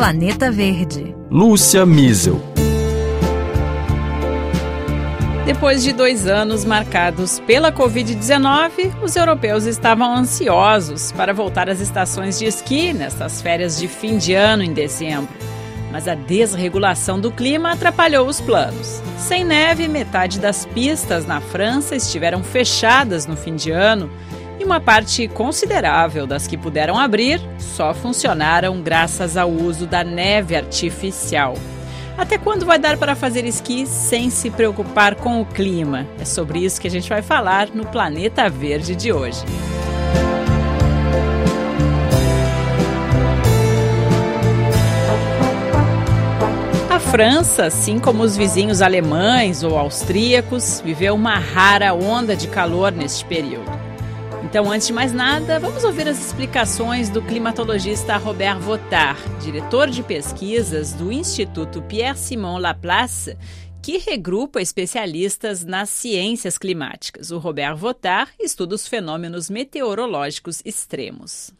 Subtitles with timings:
[0.00, 1.14] Planeta Verde.
[1.30, 2.40] Lúcia Miesel.
[5.44, 12.38] Depois de dois anos marcados pela Covid-19, os europeus estavam ansiosos para voltar às estações
[12.38, 15.28] de esqui nestas férias de fim de ano em dezembro.
[15.92, 19.02] Mas a desregulação do clima atrapalhou os planos.
[19.18, 24.10] Sem neve, metade das pistas na França estiveram fechadas no fim de ano
[24.60, 30.54] e uma parte considerável das que puderam abrir só funcionaram graças ao uso da neve
[30.54, 31.54] artificial.
[32.18, 36.06] Até quando vai dar para fazer esqui sem se preocupar com o clima?
[36.20, 39.40] É sobre isso que a gente vai falar no Planeta Verde de hoje.
[46.90, 52.92] A França, assim como os vizinhos alemães ou austríacos, viveu uma rara onda de calor
[52.92, 53.79] neste período.
[54.50, 60.02] Então, antes de mais nada, vamos ouvir as explicações do climatologista Robert Votard, diretor de
[60.02, 63.38] pesquisas do Instituto Pierre-Simon Laplace,
[63.80, 67.30] que regrupa especialistas nas ciências climáticas.
[67.30, 71.54] O Robert Votard estuda os fenômenos meteorológicos extremos.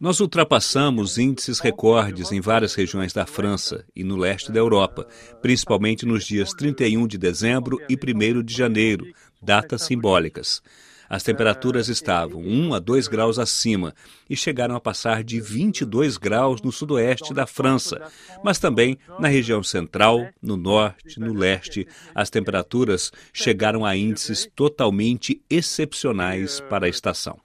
[0.00, 5.06] Nós ultrapassamos índices recordes em várias regiões da França e no leste da Europa,
[5.40, 9.06] principalmente nos dias 31 de dezembro e 1 de janeiro,
[9.42, 10.62] datas simbólicas.
[11.08, 13.94] As temperaturas estavam 1 a 2 graus acima
[14.28, 18.10] e chegaram a passar de 22 graus no sudoeste da França,
[18.44, 21.88] mas também na região central, no norte, no leste.
[22.14, 27.40] As temperaturas chegaram a índices totalmente excepcionais para a estação.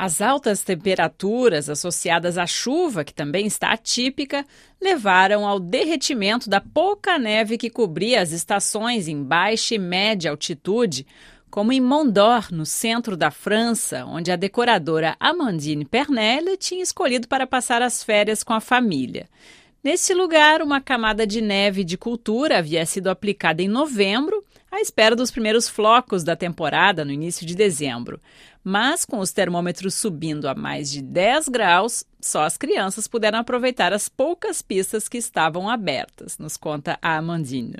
[0.00, 4.46] As altas temperaturas associadas à chuva, que também está atípica,
[4.80, 11.04] levaram ao derretimento da pouca neve que cobria as estações em baixa e média altitude,
[11.50, 17.44] como em Mondor, no centro da França, onde a decoradora Amandine Pernelle tinha escolhido para
[17.44, 19.28] passar as férias com a família.
[19.82, 25.16] Nesse lugar, uma camada de neve de cultura havia sido aplicada em novembro, à espera
[25.16, 28.20] dos primeiros flocos da temporada no início de dezembro.
[28.70, 33.94] Mas com os termômetros subindo a mais de 10 graus, só as crianças puderam aproveitar
[33.94, 37.76] as poucas pistas que estavam abertas, nos conta a Amandine.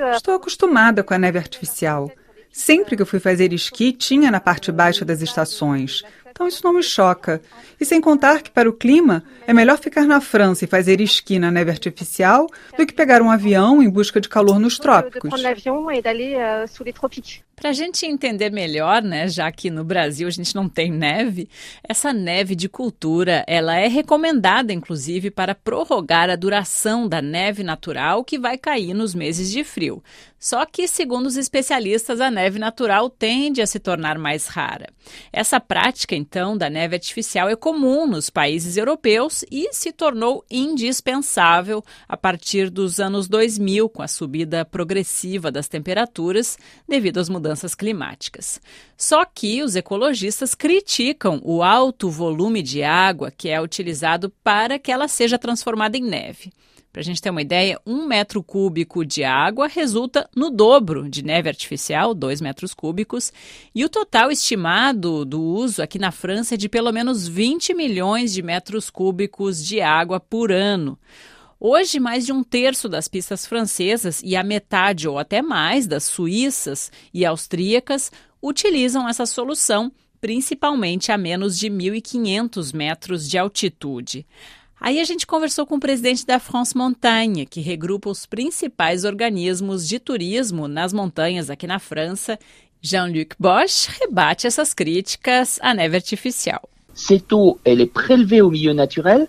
[0.00, 2.10] Euh, Estou acostumada com a neve artificial.
[2.50, 6.02] Sempre que eu fui fazer esqui, tinha na parte baixa das estações.
[6.30, 7.42] Então isso não me choca.
[7.78, 11.38] E sem contar que, para o clima, é melhor ficar na França e fazer esqui
[11.38, 12.46] na neve artificial
[12.78, 15.30] do que pegar um avião em busca de calor nos trópicos.
[17.62, 21.48] Para a gente entender melhor, né, já que no Brasil a gente não tem neve,
[21.84, 28.24] essa neve de cultura, ela é recomendada inclusive para prorrogar a duração da neve natural
[28.24, 30.02] que vai cair nos meses de frio.
[30.40, 34.88] Só que, segundo os especialistas, a neve natural tende a se tornar mais rara.
[35.32, 41.80] Essa prática, então, da neve artificial é comum nos países europeus e se tornou indispensável
[42.08, 46.58] a partir dos anos 2000, com a subida progressiva das temperaturas
[46.88, 48.60] devido às mudanças mudanças climáticas.
[48.96, 54.90] Só que os ecologistas criticam o alto volume de água que é utilizado para que
[54.90, 56.50] ela seja transformada em neve.
[56.90, 61.24] Para a gente ter uma ideia, um metro cúbico de água resulta no dobro de
[61.24, 63.32] neve artificial, 2 metros cúbicos,
[63.74, 68.32] e o total estimado do uso aqui na França é de pelo menos 20 milhões
[68.32, 70.98] de metros cúbicos de água por ano.
[71.64, 76.02] Hoje, mais de um terço das pistas francesas e a metade ou até mais das
[76.02, 78.10] suíças e austríacas
[78.42, 84.26] utilizam essa solução, principalmente a menos de 1.500 metros de altitude.
[84.80, 89.86] Aí a gente conversou com o presidente da France Montagne, que regrupa os principais organismos
[89.86, 92.40] de turismo nas montanhas aqui na França.
[92.80, 96.71] Jean-Luc Bosch rebate essas críticas à neve artificial.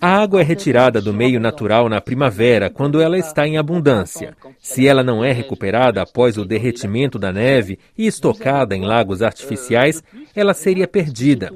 [0.02, 4.36] A água é retirada do meio natural na primavera, quando ela está em abundância.
[4.60, 10.04] Se ela não é recuperada após o derretimento da neve e estocada em lagos artificiais,
[10.36, 11.52] ela seria perdida.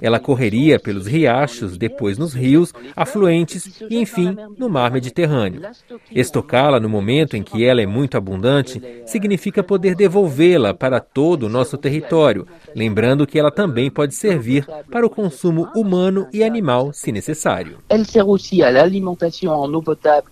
[0.00, 5.62] Ela correria pelos riachos, depois nos rios, afluentes e, enfim, no mar Mediterrâneo.
[6.10, 11.48] Estocá-la no momento em que ela é muito abundante significa poder devolvê-la para todo o
[11.48, 17.10] nosso território, lembrando que ela também pode servir para o consumo humano e animal, se
[17.10, 17.78] necessário.
[17.88, 20.28] Elle sert aussi à l'alimentation en eau potable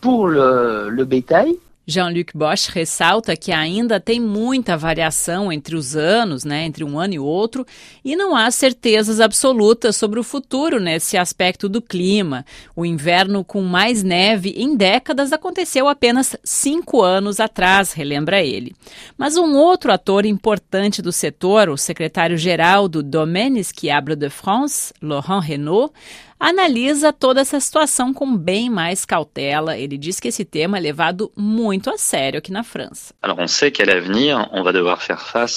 [0.00, 1.58] pour le, le bétail
[1.90, 7.14] Jean-Luc Bosch ressalta que ainda tem muita variação entre os anos, né, entre um ano
[7.14, 7.66] e outro,
[8.04, 12.44] e não há certezas absolutas sobre o futuro nesse aspecto do clima.
[12.76, 18.74] O inverno com mais neve em décadas aconteceu apenas cinco anos atrás, relembra ele.
[19.18, 25.42] Mas um outro ator importante do setor, o secretário-geral do Domaine Skiable de France, Laurent
[25.42, 25.92] Renault,
[26.40, 29.76] analisa toda essa situação com bem mais cautela.
[29.76, 33.14] Ele diz que esse tema é levado muito a sério aqui na França.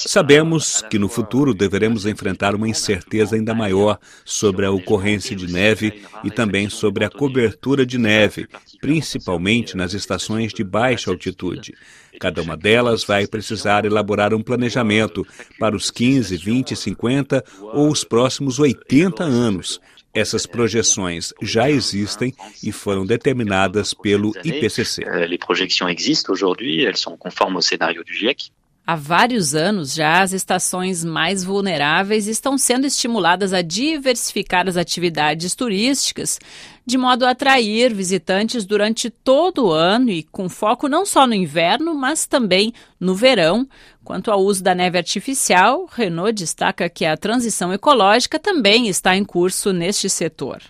[0.06, 6.02] Sabemos que no futuro deveremos enfrentar uma incerteza ainda maior sobre a ocorrência de neve
[6.22, 8.46] e também sobre a cobertura de neve,
[8.80, 11.72] principalmente nas estações de baixa altitude.
[12.20, 15.26] Cada uma delas vai precisar elaborar um planejamento
[15.58, 19.80] para os 15, 20, 50 ou os próximos 80 anos.
[20.14, 22.32] Essas projeções já existem
[22.62, 25.04] e foram determinadas pelo IPCC.
[25.28, 28.50] Les projections existent aujourd'hui, elles sont conformes au scénario du GIEC.
[28.86, 35.54] Há vários anos já, as estações mais vulneráveis estão sendo estimuladas a diversificar as atividades
[35.54, 36.38] turísticas,
[36.84, 41.32] de modo a atrair visitantes durante todo o ano e com foco não só no
[41.32, 43.66] inverno, mas também no verão.
[44.04, 49.24] Quanto ao uso da neve artificial, Renault destaca que a transição ecológica também está em
[49.24, 50.60] curso neste setor.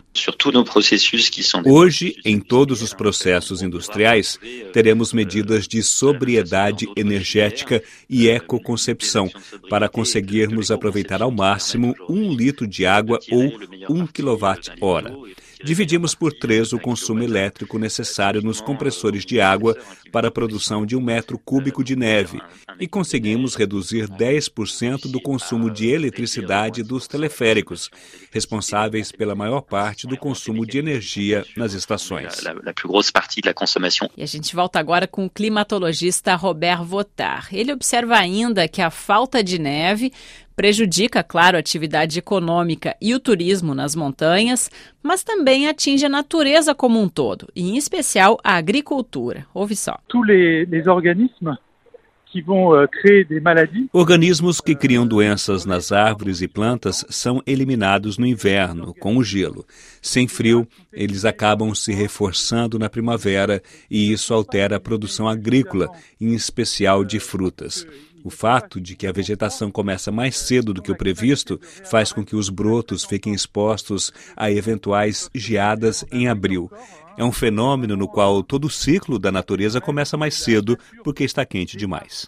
[1.67, 4.39] Hoje, em todos os processos industriais,
[4.73, 9.29] teremos medidas de sobriedade energética e ecoconcepção
[9.69, 13.51] para conseguirmos aproveitar ao máximo um litro de água ou
[13.91, 15.13] um quilowatt-hora.
[15.65, 19.75] Dividimos por três o consumo elétrico necessário nos compressores de água
[20.13, 22.39] para a produção de um metro cúbico de neve
[22.79, 23.24] e conseguimos
[23.55, 27.91] reduzir 10% do consumo de eletricidade dos teleféricos,
[28.31, 32.45] responsáveis pela maior parte do consumo de energia nas estações.
[34.17, 37.49] E a gente volta agora com o climatologista Robert Votar.
[37.53, 40.13] Ele observa ainda que a falta de neve
[40.55, 44.71] prejudica, claro, a atividade econômica e o turismo nas montanhas,
[45.03, 49.47] mas também atinge a natureza como um todo, e em especial a agricultura.
[49.53, 49.99] Ouve só.
[52.35, 52.45] Les,
[53.31, 58.93] les organismes euh, Organismos que criam doenças nas árvores e plantas são eliminados no inverno,
[58.95, 59.65] com o gelo.
[60.03, 65.89] Sem frio, eles acabam se reforçando na primavera e isso altera a produção agrícola,
[66.21, 67.87] em especial de frutas.
[68.25, 72.25] O fato de que a vegetação começa mais cedo do que o previsto faz com
[72.25, 76.71] que os brotos fiquem expostos a eventuais geadas em abril.
[77.17, 81.45] É um fenômeno no qual todo o ciclo da natureza começa mais cedo porque está
[81.45, 82.27] quente demais.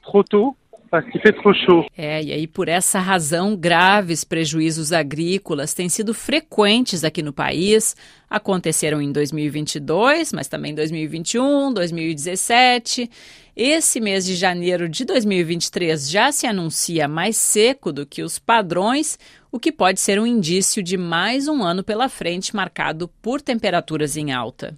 [1.96, 7.96] É, e aí por essa razão, graves prejuízos agrícolas têm sido frequentes aqui no país.
[8.30, 13.10] Aconteceram em 2022, mas também em 2021, 2017.
[13.56, 19.18] Esse mês de janeiro de 2023 já se anuncia mais seco do que os padrões,
[19.56, 24.14] o que pode ser um indício de mais um ano pela frente marcado por temperaturas
[24.14, 24.76] em alta.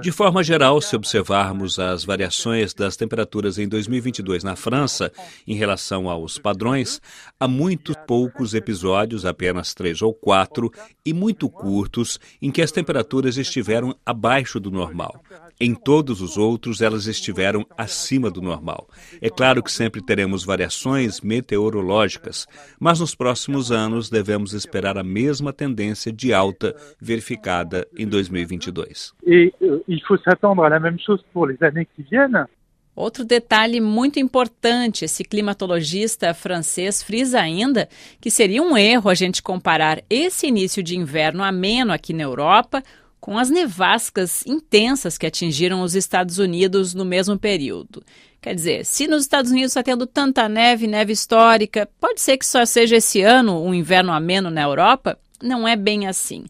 [0.00, 5.10] De forma geral, se observarmos as variações das temperaturas em 2022 na França
[5.44, 7.00] em relação aos padrões,
[7.40, 10.70] há muito poucos episódios, apenas três ou quatro,
[11.04, 15.20] e muito curtos, em que as temperaturas estiveram abaixo do normal.
[15.58, 18.86] Em todos os outros, elas estiveram acima do normal.
[19.22, 22.46] É claro que sempre teremos variações meteorológicas,
[22.78, 29.14] mas nos próximos anos devemos esperar a mesma tendência de alta verificada em 2022.
[29.26, 29.50] E
[29.88, 32.46] il faut s'attendre à la même chose pour les années qui viennent.
[32.94, 37.88] Outro detalhe muito importante: esse climatologista francês frisa ainda
[38.20, 42.82] que seria um erro a gente comparar esse início de inverno ameno aqui na Europa
[43.26, 48.04] com as nevascas intensas que atingiram os Estados Unidos no mesmo período.
[48.40, 52.46] Quer dizer, se nos Estados Unidos está tendo tanta neve, neve histórica, pode ser que
[52.46, 55.18] só seja esse ano um inverno ameno na Europa?
[55.42, 56.44] Não é bem assim.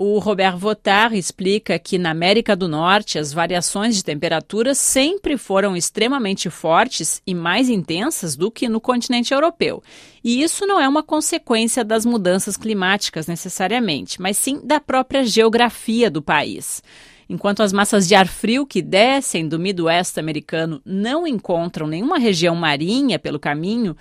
[0.00, 5.76] O Robert Votar explica que na América do Norte as variações de temperatura sempre foram
[5.76, 9.82] extremamente fortes e mais intensas do que no continente europeu.
[10.22, 16.08] E isso não é uma consequência das mudanças climáticas necessariamente, mas sim da própria geografia
[16.08, 16.80] do país.
[17.28, 22.54] Enquanto as massas de ar frio que descem do Midwest americano não encontram nenhuma região
[22.54, 23.96] marinha pelo caminho,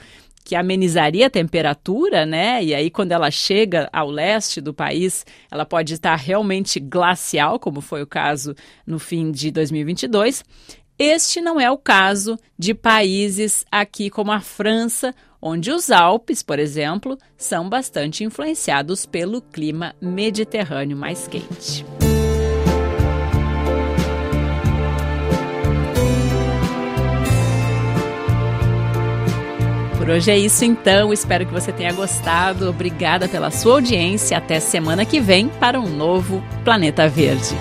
[0.47, 2.63] que amenizaria a temperatura, né?
[2.63, 7.81] E aí, quando ela chega ao leste do país, ela pode estar realmente glacial, como
[7.81, 10.45] foi o caso no fim de 2022.
[10.97, 16.59] Este não é o caso de países aqui como a França, onde os Alpes, por
[16.59, 21.85] exemplo, são bastante influenciados pelo clima mediterrâneo mais quente.
[30.07, 32.69] Por hoje é isso então, espero que você tenha gostado.
[32.69, 34.37] Obrigada pela sua audiência.
[34.37, 37.53] Até semana que vem para um novo Planeta Verde.